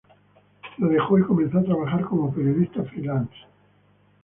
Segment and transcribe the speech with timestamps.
[0.79, 3.37] Lo dejó y comenzó a trabajar como periodista freelance.